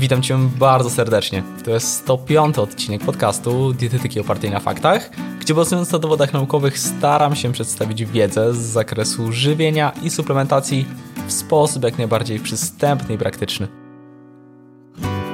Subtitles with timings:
[0.00, 1.42] Witam Cię bardzo serdecznie.
[1.64, 7.36] To jest 105 odcinek podcastu Dietetyki opartej na faktach, gdzie bazując na dowodach naukowych staram
[7.36, 10.86] się przedstawić wiedzę z zakresu żywienia i suplementacji
[11.26, 13.79] w sposób jak najbardziej przystępny i praktyczny.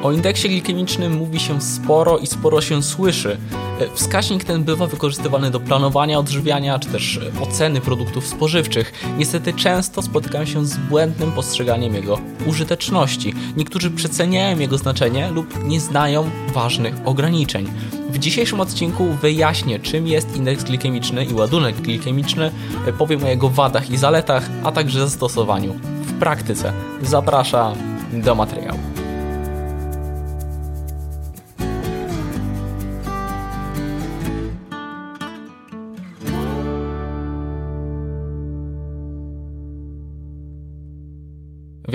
[0.03, 3.37] O indeksie glikemicznym mówi się sporo i sporo się słyszy.
[3.95, 8.93] Wskaźnik ten bywa wykorzystywany do planowania odżywiania czy też oceny produktów spożywczych.
[9.19, 13.35] Niestety często spotykam się z błędnym postrzeganiem jego użyteczności.
[13.57, 17.67] Niektórzy przeceniają jego znaczenie lub nie znają ważnych ograniczeń.
[18.11, 22.51] W dzisiejszym odcinku wyjaśnię, czym jest indeks glikemiczny i ładunek glikemiczny,
[22.99, 26.73] powiem o jego wadach i zaletach, a także zastosowaniu w praktyce.
[27.03, 27.75] Zapraszam
[28.13, 28.79] do materiału.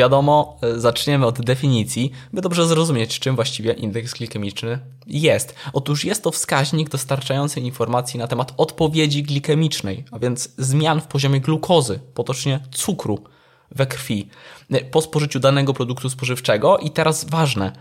[0.02, 5.56] Wiadomo, e, zaczniemy od definicji, by dobrze zrozumieć, czym właściwie indeks glikemiczny jest.
[5.74, 11.42] Otóż jest to wskaźnik dostarczający informacji na temat odpowiedzi glikemicznej, a więc zmian w poziomie
[11.42, 13.20] glukozy, potocznie cukru
[13.72, 14.30] we krwi,
[14.72, 17.72] e, po spożyciu danego produktu spożywczego i teraz ważne,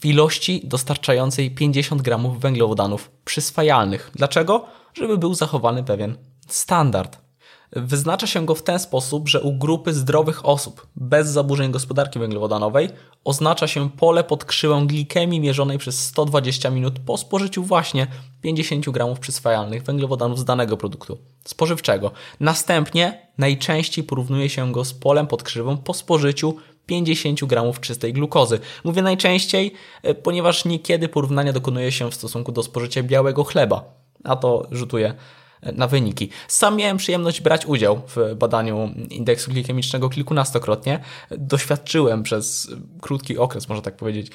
[0.00, 4.10] w ilości dostarczającej 50 gramów węglowodanów przyswajalnych.
[4.14, 4.64] Dlaczego?
[4.94, 6.16] Żeby był zachowany pewien
[6.48, 7.27] standard.
[7.72, 12.88] Wyznacza się go w ten sposób, że u grupy zdrowych osób bez zaburzeń gospodarki węglowodanowej
[13.24, 18.06] oznacza się pole pod krzywą glikemii mierzonej przez 120 minut po spożyciu właśnie
[18.42, 22.10] 50 gramów przyswajalnych węglowodanów z danego produktu spożywczego.
[22.40, 28.60] Następnie najczęściej porównuje się go z polem pod krzywą po spożyciu 50 gramów czystej glukozy.
[28.84, 33.84] Mówię najczęściej, e, ponieważ niekiedy porównania dokonuje się w stosunku do spożycia białego chleba,
[34.24, 35.14] a to rzutuje
[35.62, 36.28] na wyniki.
[36.48, 41.00] Sam miałem przyjemność brać udział w badaniu indeksu glikemicznego kilkunastokrotnie.
[41.30, 42.70] Doświadczyłem przez
[43.00, 44.30] krótki okres, można tak powiedzieć,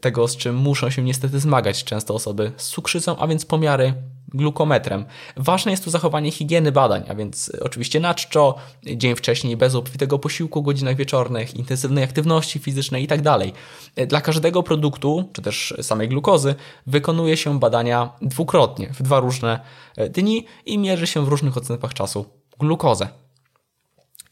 [0.00, 3.94] tego, z czym muszą się niestety zmagać często osoby z cukrzycą, a więc pomiary
[4.34, 5.04] glukometrem.
[5.36, 10.18] Ważne jest tu zachowanie higieny badań, a więc oczywiście na czczo, dzień wcześniej bez obfitego
[10.18, 13.38] posiłku, godzinach wieczornych, intensywnej aktywności fizycznej itd.
[13.96, 16.54] Tak Dla każdego produktu, czy też samej glukozy,
[16.86, 19.60] wykonuje się badania dwukrotnie, w dwa różne
[20.10, 22.24] dni i mierzy się w różnych odstępach czasu
[22.58, 23.08] glukozę.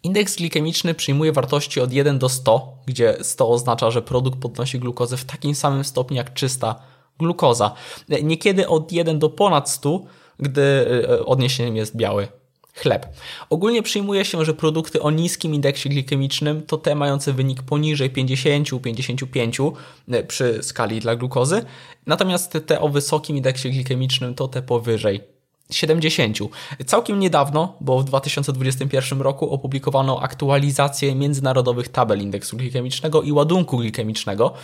[0.03, 5.17] Indeks glikemiczny przyjmuje wartości od 1 do 100, gdzie 100 oznacza, że produkt podnosi glukozę
[5.17, 6.81] w takim samym stopniu jak czysta
[7.19, 7.75] glukoza.
[8.23, 10.01] Niekiedy od 1 do ponad 100,
[10.39, 10.63] gdy
[11.09, 12.29] e, odniesieniem jest biały
[12.75, 13.07] chleb.
[13.51, 19.73] Ogólnie przyjmuje się, że produkty o niskim indeksie glikemicznym to te mające wynik poniżej 50-55
[20.09, 21.65] e, przy skali dla glukozy,
[22.07, 25.38] natomiast te o wysokim indeksie glikemicznym to te powyżej
[25.71, 26.39] 70.
[26.87, 34.55] Całkiem niedawno, bo w 2021 roku opublikowano aktualizację międzynarodowych tabel indeksu glikemicznego i ładunku glikemicznego.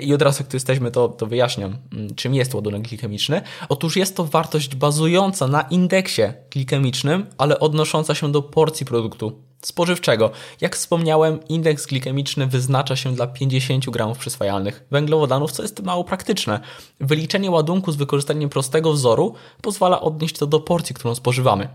[0.00, 3.42] I od razu, jak tu jesteśmy, to, to wyjaśniam, mm, czym jest ładunek glikemiczny.
[3.68, 10.30] Otóż jest to wartość bazująca na indeksie glikemicznym, ale odnosząca się do porcji produktu spożywczego.
[10.60, 16.60] Jak wspomniałem, indeks glikemiczny wyznacza się dla 50 gramów przyswajalnych węglowodanów, co jest mało praktyczne.
[17.00, 21.68] Wyliczenie ładunku z wykorzystaniem prostego wzoru pozwala odnieść to do porcji, którą spożywamy.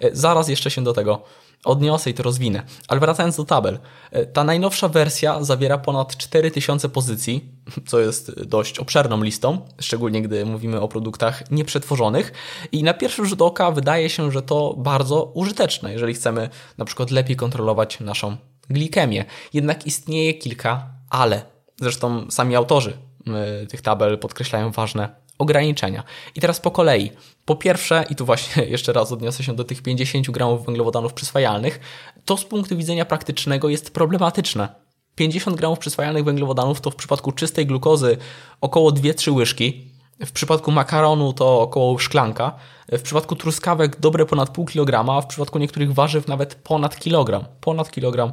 [0.00, 1.22] E, zaraz jeszcze się do tego
[1.64, 2.62] odniosę i to rozwinę.
[2.88, 3.78] Ale wracając do tabel,
[4.10, 7.52] e, ta najnowsza wersja zawiera ponad 4000 pozycji,
[7.88, 12.32] co jest dość obszerną listą, szczególnie gdy mówimy o produktach nieprzetworzonych
[12.72, 16.48] i na pierwszy rzut oka wydaje się, że to bardzo użyteczne, jeżeli chcemy
[16.78, 18.36] na przykład lepiej kontrolować naszą
[18.70, 19.24] glikemię.
[19.52, 21.42] Jednak istnieje kilka ale.
[21.80, 26.02] Zresztą sami autorzy e, tych tabel podkreślają ważne ograniczenia.
[26.34, 27.12] I teraz po kolei.
[27.44, 31.80] Po pierwsze, i tu właśnie jeszcze raz odniosę się do tych 50 gramów węglowodanów przyswajalnych,
[32.24, 34.68] to z punktu widzenia praktycznego jest problematyczne.
[35.14, 38.16] 50 gramów przyswajalnych węglowodanów to w przypadku czystej glukozy
[38.60, 39.90] około 2-3 łyżki,
[40.26, 42.52] w przypadku makaronu to około szklanka,
[42.92, 47.44] w przypadku truskawek dobre ponad pół kilograma, a w przypadku niektórych warzyw nawet ponad kilogram.
[47.60, 48.32] Ponad kilogram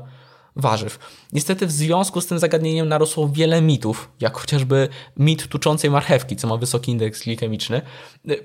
[0.55, 0.99] warzyw.
[1.33, 6.47] Niestety w związku z tym zagadnieniem narosło wiele mitów, jak chociażby mit tuczącej marchewki, co
[6.47, 7.81] ma wysoki indeks glikemiczny.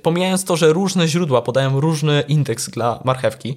[0.02, 3.56] Pomijając to, że różne źródła podają różny indeks dla marchewki,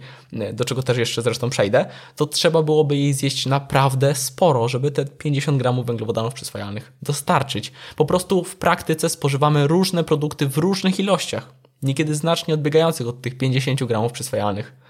[0.53, 1.85] do czego też jeszcze zresztą przejdę,
[2.15, 7.71] to trzeba byłoby jej zjeść naprawdę sporo, żeby te 50 gramów węglowodanów przyswajalnych dostarczyć.
[7.95, 11.53] Po prostu w praktyce spożywamy różne produkty w różnych ilościach,
[11.83, 14.88] niekiedy znacznie odbiegających od tych 50 gramów przyswajalnych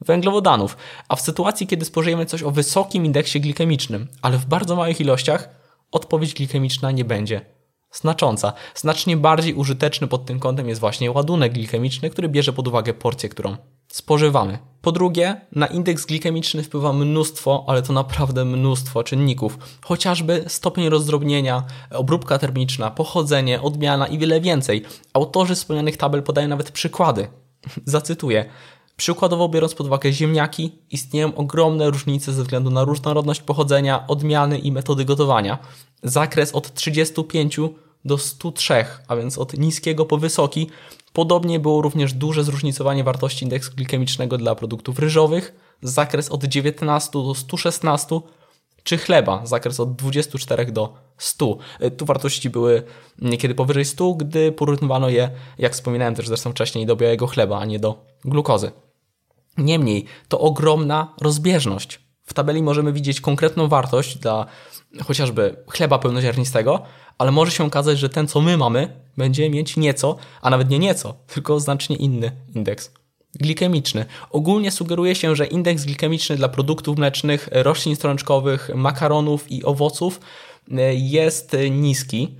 [0.00, 0.76] węglowodanów.
[1.08, 5.48] A w sytuacji, kiedy spożyjemy coś o wysokim indeksie glikemicznym, ale w bardzo małych ilościach,
[5.92, 7.60] odpowiedź glikemiczna nie będzie
[7.92, 8.52] znacząca.
[8.74, 13.28] Znacznie bardziej użyteczny pod tym kątem jest właśnie ładunek glikemiczny, który bierze pod uwagę porcję,
[13.28, 13.56] którą
[13.88, 14.58] spożywany.
[14.82, 19.58] Po drugie, na indeks glikemiczny wpływa mnóstwo, ale to naprawdę mnóstwo czynników.
[19.84, 24.84] Chociażby stopień rozdrobnienia, obróbka termiczna, pochodzenie, odmiana i wiele więcej.
[25.12, 27.28] Autorzy wspomnianych tabel podają nawet przykłady.
[27.84, 28.44] Zacytuję.
[29.00, 34.72] Przykładowo biorąc pod uwagę ziemniaki, istnieją ogromne różnice ze względu na różnorodność pochodzenia, odmiany i
[34.72, 35.58] metody gotowania.
[36.02, 37.60] Zakres od 35
[38.04, 40.70] do 103, a więc od niskiego po wysoki.
[41.12, 47.34] Podobnie było również duże zróżnicowanie wartości indeksu glikemicznego dla produktów ryżowych, zakres od 19 do
[47.34, 48.20] 116,
[48.82, 51.58] czy chleba, zakres od 24 do 100.
[51.96, 52.82] Tu wartości były
[53.18, 57.64] niekiedy powyżej 100, gdy porównywano je, jak wspominałem też zresztą wcześniej, do białego chleba, a
[57.64, 58.70] nie do glukozy.
[59.58, 62.00] Niemniej, to ogromna rozbieżność.
[62.24, 64.46] W tabeli możemy widzieć konkretną wartość dla
[65.04, 66.82] chociażby chleba pełnoziarnistego,
[67.18, 70.78] ale może się okazać, że ten, co my mamy, będzie mieć nieco, a nawet nie
[70.78, 72.92] nieco, tylko znacznie inny indeks
[73.34, 74.04] glikemiczny.
[74.30, 80.20] Ogólnie sugeruje się, że indeks glikemiczny dla produktów mlecznych, roślin strączkowych, makaronów i owoców
[80.70, 82.36] e, jest niski.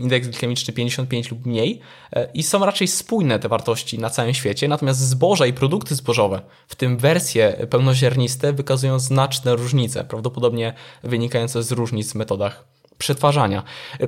[0.00, 1.80] Indeks glikemiczny 55 lub mniej
[2.12, 6.40] e, i są raczej spójne te wartości na całym świecie, natomiast zboża i produkty zbożowe,
[6.68, 12.64] w tym wersje pełnoziarniste, wykazują znaczne różnice, prawdopodobnie wynikające z różnic w metodach
[13.00, 13.62] przetwarzania.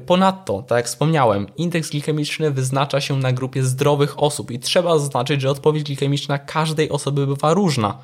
[0.07, 5.41] Ponadto, tak jak wspomniałem, indeks glikemiczny wyznacza się na grupie zdrowych osób i trzeba zaznaczyć,
[5.41, 7.99] że odpowiedź glikemiczna każdej osoby bywa różna.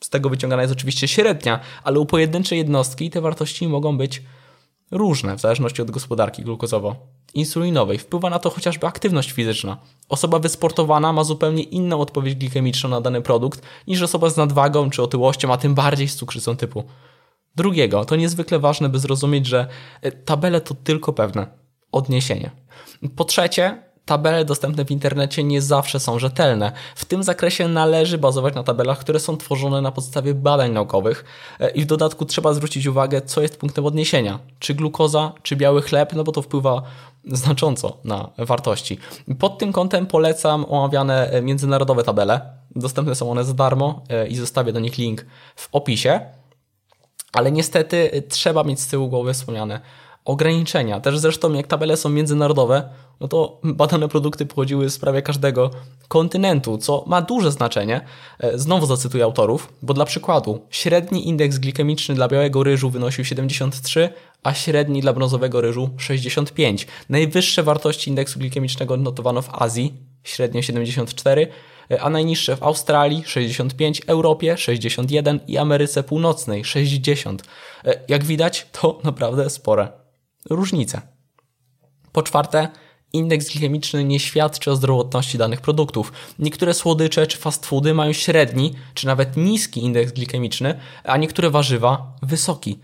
[0.00, 4.22] Z tego wyciągana jest oczywiście średnia, ale u pojedynczej jednostki te wartości mogą być
[4.92, 7.98] różne w zależności od gospodarki glukozowo-insulinowej.
[7.98, 9.76] Wpływa na to chociażby aktywność fizyczna.
[10.08, 15.02] Osoba wysportowana ma zupełnie inną odpowiedź glikemiczną na dany produkt niż osoba z nadwagą czy
[15.02, 16.84] otyłością, a tym bardziej z cukrzycą typu
[17.56, 18.04] drugiego.
[18.04, 19.66] To niezwykle ważne, by zrozumieć, że
[20.02, 21.46] e, tabele to tylko pewne
[21.92, 22.50] odniesienie.
[23.16, 26.72] Po trzecie, tabele dostępne w internecie nie zawsze są rzetelne.
[26.96, 31.24] W tym zakresie należy bazować na tabelach, które są tworzone na podstawie badań naukowych
[31.60, 34.38] e, i w dodatku trzeba zwrócić uwagę, co jest punktem odniesienia.
[34.58, 36.82] Czy glukoza, czy biały chleb, no bo to wpływa
[37.24, 38.98] znacząco na wartości.
[39.38, 42.40] Pod tym kątem polecam omawiane e, międzynarodowe tabele.
[42.76, 45.26] Dostępne są one za darmo i zostawię do nich link
[45.56, 46.20] w opisie.
[47.32, 49.80] Ale niestety trzeba mieć z tyłu głowy wspomniane
[50.24, 51.00] ograniczenia.
[51.00, 52.88] Też zresztą jak tabele są międzynarodowe,
[53.20, 55.70] no to badane produkty pochodziły z prawie każdego
[56.08, 58.00] kontynentu, co ma duże znaczenie.
[58.38, 64.08] E, znowu zacytuję autorów, bo dla przykładu średni indeks glikemiczny dla białego ryżu wynosił 73,
[64.42, 66.86] a średni dla brązowego ryżu 65.
[67.08, 71.48] Najwyższe wartości indeksu glikemicznego notowano w Azji, średnio 74,
[72.00, 77.42] a najniższe w Australii 65, Europie 61 i Ameryce Północnej 60.
[77.84, 80.01] E, jak widać, to naprawdę spore
[80.50, 81.00] różnice.
[82.12, 82.68] Po czwarte,
[83.12, 86.12] indeks glikemiczny nie świadczy o zdrowotności danych produktów.
[86.38, 92.16] Niektóre słodycze czy fast foody mają średni czy nawet niski indeks glikemiczny, a niektóre warzywa
[92.22, 92.78] wysoki.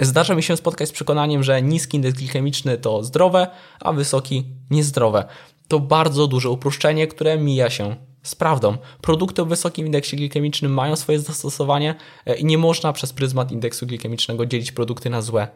[0.00, 3.46] Zdarza mi się spotkać z przekonaniem, że niski indeks glikemiczny to zdrowe,
[3.80, 5.24] a wysoki niezdrowe.
[5.68, 8.76] To bardzo duże uproszczenie, które mija się z prawdą.
[9.00, 11.94] Produkty o wysokim indeksie glikemicznym mają swoje zastosowanie
[12.26, 15.48] e, i nie można przez pryzmat indeksu glikemicznego dzielić produkty na złe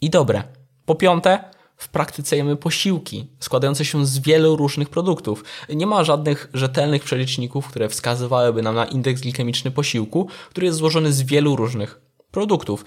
[0.00, 0.61] i dobre.
[0.86, 1.44] Po piąte,
[1.76, 5.44] w praktyce jemy posiłki składające się z wielu różnych produktów.
[5.68, 11.12] Nie ma żadnych rzetelnych przeliczników, które wskazywałyby nam na indeks glikemiczny posiłku, który jest złożony
[11.12, 12.00] z wielu różnych
[12.30, 12.84] produktów.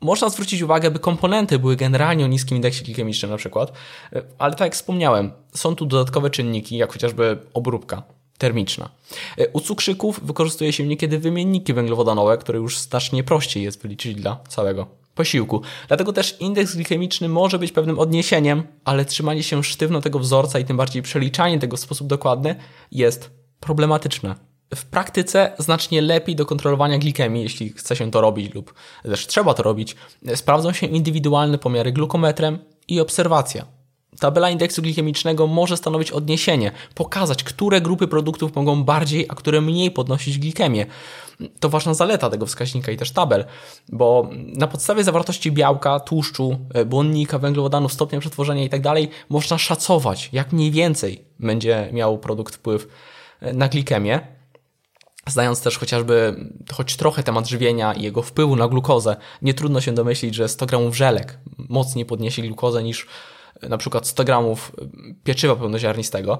[0.00, 3.72] Można zwrócić uwagę, by komponenty były generalnie o niskim indeksie glikemicznym na przykład,
[4.38, 8.02] ale tak jak wspomniałem, są tu dodatkowe czynniki, jak chociażby obróbka
[8.38, 8.88] termiczna.
[9.52, 14.86] U cukrzyków wykorzystuje się niekiedy wymienniki węglowodanowe, które już znacznie prościej jest wyliczyć dla całego
[15.18, 15.62] posiłku.
[15.88, 20.64] Dlatego też indeks glikemiczny może być pewnym odniesieniem, ale trzymanie się sztywno tego wzorca i
[20.64, 22.56] tym bardziej przeliczanie tego w sposób dokładny
[22.92, 24.34] jest problematyczne.
[24.74, 29.54] W praktyce znacznie lepiej do kontrolowania glikemii, jeśli chce się to robić lub też trzeba
[29.54, 29.96] to robić,
[30.34, 32.58] sprawdzą się indywidualne pomiary glukometrem
[32.88, 33.77] i obserwacja.
[34.20, 39.90] Tabela indeksu glikemicznego może stanowić odniesienie, pokazać, które grupy produktów mogą bardziej, a które mniej
[39.90, 40.86] podnosić glikemię.
[41.60, 43.44] To ważna zaleta tego wskaźnika i też tabel,
[43.88, 48.82] bo na podstawie zawartości białka, tłuszczu, e, błonnika, węglowodanów, stopnia przetworzenia itd.
[48.82, 52.88] Tak można szacować, jak mniej więcej będzie miał produkt wpływ
[53.40, 54.20] e, na glikemię.
[55.26, 56.36] Znając też chociażby
[56.72, 60.66] choć trochę temat żywienia i jego wpływu na glukozę, nie trudno się domyślić, że 100
[60.66, 61.38] gramów żelek
[61.68, 63.06] mocniej podniesie glukozę niż
[63.62, 64.72] na przykład 100 gramów
[65.24, 66.38] pieczywa pełnoziarnistego,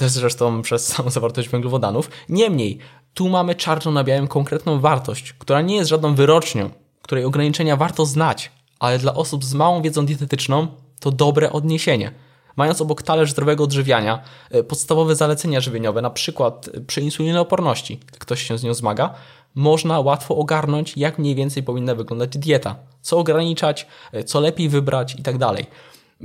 [0.00, 2.10] jest zresztą przez samą zawartość węglowodanów.
[2.28, 2.78] Niemniej,
[3.14, 6.70] tu mamy czarno na białym konkretną wartość, która nie jest żadną wyrocznią,
[7.02, 10.66] której ograniczenia warto znać, ale dla osób z małą wiedzą dietetyczną
[11.00, 12.12] to dobre odniesienie.
[12.56, 18.42] Mając obok talerz zdrowego odżywiania e, podstawowe zalecenia żywieniowe, na przykład przy insulinooporności, gdy ktoś
[18.42, 19.14] się z nią zmaga,
[19.54, 25.14] można łatwo ogarnąć, jak mniej więcej powinna wyglądać dieta, co ograniczać, e, co lepiej wybrać
[25.18, 25.36] i tak.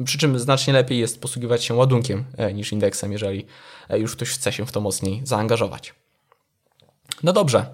[0.06, 3.46] Przy czym znacznie lepiej jest posługiwać się ładunkiem e, niż indeksem, jeżeli
[3.90, 5.94] już ktoś chce się w to mocniej zaangażować.
[7.24, 7.66] No dobrze.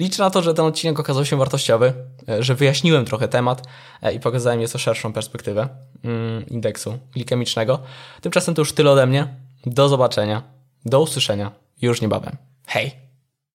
[0.00, 1.92] Liczę na to, że ten odcinek okazał się wartościowy,
[2.38, 3.66] że wyjaśniłem trochę temat
[4.14, 5.68] i pokazałem nieco szerszą perspektywę
[6.04, 7.78] mm, indeksu glikemicznego.
[8.20, 9.34] Tymczasem to już tyle ode mnie.
[9.66, 10.42] Do zobaczenia,
[10.84, 11.52] do usłyszenia
[11.82, 12.36] już niebawem.
[12.66, 13.09] Hej!